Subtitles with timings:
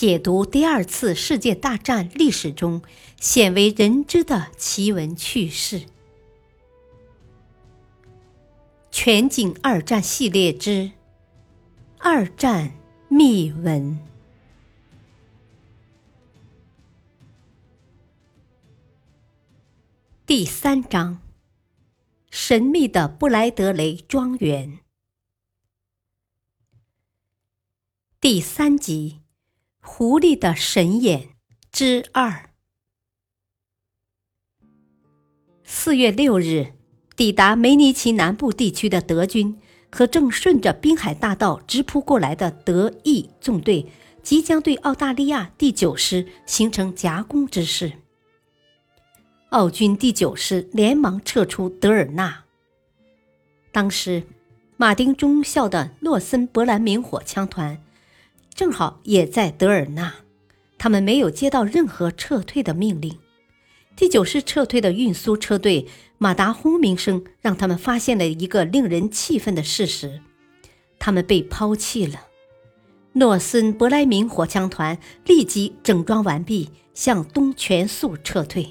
[0.00, 2.80] 解读第二次世界大战历史中
[3.18, 5.82] 鲜为人知的奇闻趣事。
[8.90, 10.70] 全景二战系列之
[11.98, 12.72] 《二战
[13.08, 14.00] 秘闻》
[20.24, 21.20] 第三章：
[22.30, 24.78] 神秘的布莱德雷庄园。
[28.18, 29.19] 第三集。
[29.92, 31.30] 狐狸的神眼
[31.72, 32.50] 之二。
[35.64, 36.74] 四月六日，
[37.16, 43.90] 抵达梅尼奇南部地区的德军和正顺着滨海大道直扑过来的德意纵队，
[44.22, 47.92] 即将对澳大利亚第九师形成夹攻之势。
[49.50, 52.44] 澳军第九师连忙撤出德尔纳。
[53.72, 54.22] 当时，
[54.76, 57.82] 马丁中校的诺森伯兰明火枪团。
[58.60, 60.16] 正好也在德尔纳，
[60.76, 63.18] 他们没有接到任何撤退的命令。
[63.96, 65.86] 第九师撤退的运输车队
[66.18, 70.20] 马达轰鸣声让他们发现了一个令人气愤的事实：
[70.98, 72.26] 他们被抛弃了。
[73.14, 78.68] 诺森伯莱明火枪团立即整装完毕，向东全速撤退。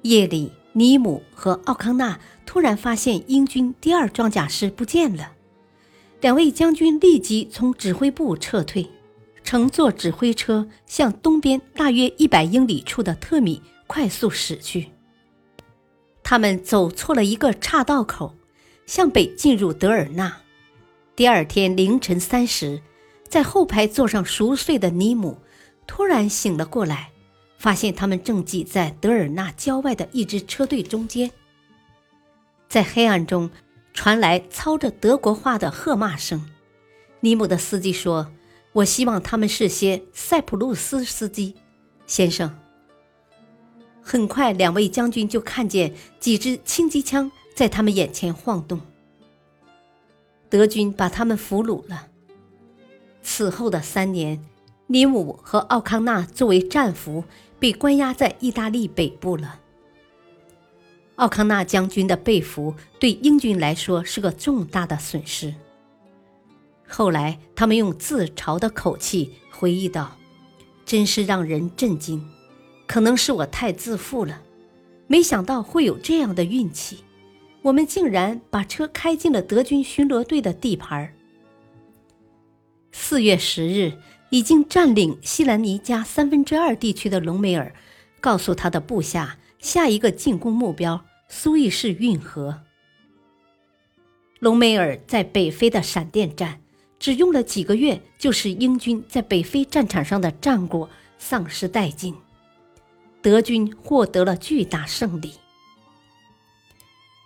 [0.00, 5.32] 夜里，尼姆和奥康纳突然发现英军第二装甲师不见了。
[6.20, 8.86] 两位将军立即从指挥部撤退，
[9.42, 14.90] 乘坐指挥车向东边大约一百英里处的特米快速驶去。
[16.22, 18.34] 他们走错了一个岔道口，
[18.84, 20.36] 向北进入德尔纳。
[21.16, 22.82] 第二天凌晨三时，
[23.26, 25.38] 在后排座上熟睡的尼姆
[25.86, 27.10] 突然醒了过来，
[27.56, 31.30] 发现他们正挤在德尔纳郊外的一支车队中间，
[32.68, 33.50] 在黑暗中。
[33.92, 36.50] 传来操着德国话的喝骂声。
[37.20, 38.32] 尼姆的司机说
[38.72, 41.54] ：“我希望他们是些塞浦路斯司机，
[42.06, 42.58] 先生。”
[44.02, 48.80] 很快，两位将军就看见几支轻机枪在他们眼前晃动。
[50.48, 52.08] 德军把他们俘虏了。
[53.22, 54.42] 此后的三年，
[54.86, 57.22] 尼姆和奥康纳作为战俘
[57.58, 59.60] 被关押在意大利北部了。
[61.20, 65.54] 奥康纳将军的被俘对英军来说是个重大的损失。
[66.88, 70.16] 后来，他们用自嘲的口气回忆道
[70.86, 72.26] ：“真是让人震惊，
[72.86, 74.40] 可能是我太自负了，
[75.06, 77.04] 没想到会有这样的运气。
[77.60, 81.12] 我们竟然把车开进了德军巡逻队的地盘。”
[82.92, 83.92] 四月十日，
[84.30, 87.74] 已经占领西兰尼加三分之二地区的隆美尔，
[88.22, 91.04] 告诉他的部下，下一个进攻目标。
[91.32, 92.60] 苏伊士运河，
[94.40, 96.60] 隆美尔在北非的闪电战
[96.98, 102.16] 只用了几个月，就使英军在北非战场上的战果丧失殆尽，
[103.22, 105.34] 德军获得了巨大胜利。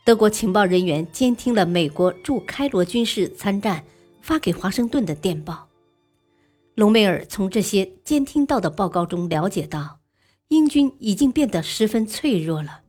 [0.04, 3.82] 德国情报人员监听了美国驻开罗军事参战
[4.20, 5.66] 发给华盛顿的电报，
[6.74, 10.00] 隆美尔从这些监听到的报告中了解到，
[10.48, 12.82] 英军已经变得十分脆弱了。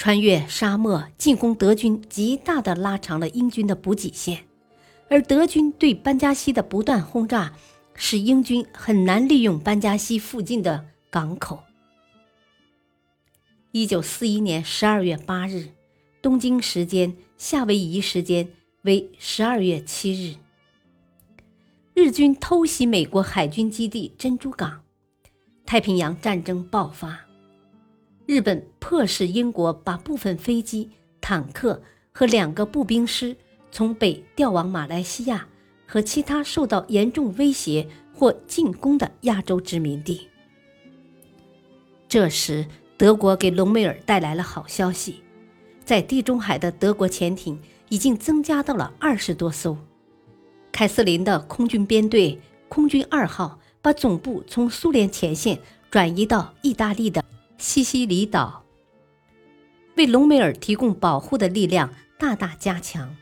[0.00, 4.46] 穿越沙漠进攻德军，极大的拉长了英军的补给线，
[5.10, 7.52] 而德军对班加西的不断轰炸，
[7.94, 11.62] 使英军很难利用班加西附近的港口。
[13.72, 15.68] 一九四一年十二月八日，
[16.22, 18.48] 东京时间、夏威夷时间
[18.84, 20.36] 为十二月七日，
[21.92, 24.80] 日军偷袭美国海军基地珍珠港，
[25.66, 27.26] 太平洋战争爆发。
[28.30, 30.88] 日本迫使英国把部分飞机、
[31.20, 31.82] 坦克
[32.12, 33.36] 和两个步兵师
[33.72, 35.48] 从北调往马来西亚
[35.84, 40.28] 和其他受到严重威胁或进攻的亚洲殖民地。
[42.08, 42.64] 这时，
[42.96, 45.24] 德国给隆美尔带来了好消息，
[45.84, 49.76] 在地中海的德国潜艇已经增加到了二十多艘。
[50.70, 52.38] 凯瑟琳的空军编队
[52.68, 55.58] 空军二号把总部从苏联前线
[55.90, 57.19] 转移到意大利的。
[57.60, 58.64] 西西里岛
[59.98, 63.14] 为隆美尔提供保护的力量大大加强，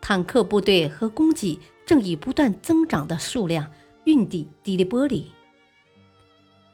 [0.00, 1.56] 坦克部队和供给
[1.86, 3.70] 正以不断增长的数量
[4.04, 5.30] 运抵迪利波里。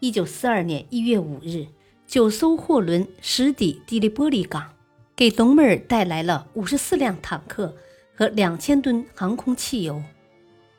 [0.01, 1.67] 一九四二年一月五日，
[2.07, 4.73] 九艘货轮驶抵迪利波里港，
[5.15, 7.77] 给隆美尔带来了五十四辆坦克
[8.15, 10.03] 和两千吨航空汽油。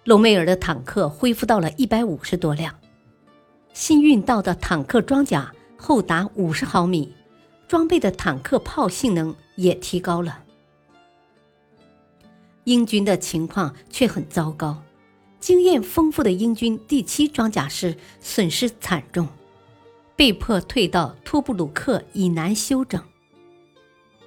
[0.03, 2.73] 隆美尔的坦克恢复到了一百五十多辆，
[3.71, 5.53] 新运到的坦克装甲。
[5.77, 7.13] 厚达五十毫米，
[7.67, 10.43] 装备的坦克炮性能也提高了。
[12.63, 14.83] 英军的情况却很糟糕，
[15.39, 19.27] 经验丰富的英军第七装甲师损失惨重，
[20.15, 23.01] 被迫退到托布鲁克以南休整。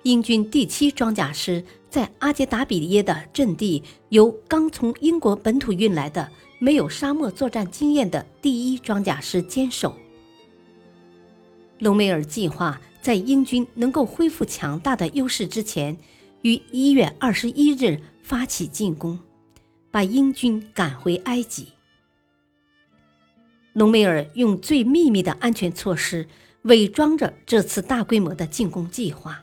[0.05, 6.27] 英军第七装甲师在阿杰达比耶的阵地由刚从英国本土运来的
[6.59, 9.95] 没有沙漠作战经验的第一装甲师坚守。
[11.81, 15.97] 隆美尔计划在英军能够恢复强大的优势之前，
[16.43, 19.19] 于一月二十一日发起进攻，
[19.91, 21.69] 把英军赶回埃及。
[23.73, 26.29] 隆美尔用最秘密的安全措施
[26.63, 29.43] 伪装着这次大规模的进攻计划。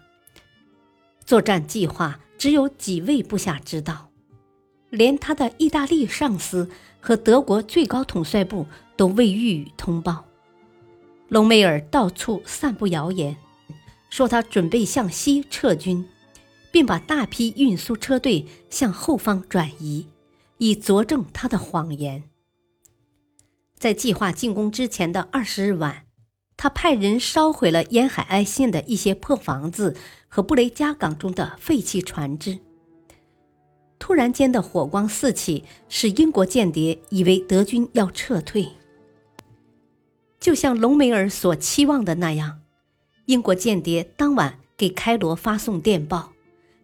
[1.25, 4.11] 作战计划只有几位部下知道，
[4.91, 6.69] 连他的意大利上司
[6.99, 10.26] 和德国最高统帅部都未予以通报。
[11.29, 13.37] 隆美尔到处散布谣言，
[14.09, 16.07] 说他准备向西撤军，
[16.71, 20.07] 并把大批运输车队向后方转移，
[20.57, 22.23] 以佐证他的谎言。
[23.77, 26.03] 在计划进攻之前的二十日晚。
[26.59, 29.95] 他派人烧毁了沿海岸线的一些破房子
[30.27, 32.57] 和布雷加港中的废弃船只。
[33.99, 38.67] 突然间的火光四起，使英国间谍以为德军要撤退。
[40.47, 42.61] 就像隆美尔所期望的那样，
[43.25, 46.31] 英国间谍当晚给开罗发送电报，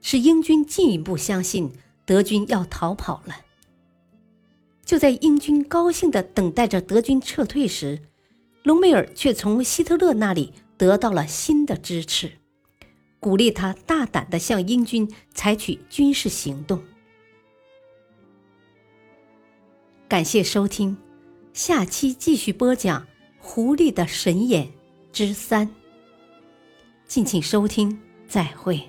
[0.01, 1.71] 使英军进一步相信
[2.03, 3.37] 德军要逃跑了。
[4.83, 8.01] 就在英军高兴地等待着德军撤退时，
[8.63, 12.33] 隆美尔却从希特勒那里得到了新的支持，
[13.21, 16.83] 鼓励他大胆地向英军采取军事行动。
[20.09, 20.97] 感谢收听，
[21.53, 23.01] 下期继续播讲
[23.45, 24.65] 《狐狸的神眼》
[25.11, 25.69] 之三。
[27.05, 28.81] 敬请收听，再会。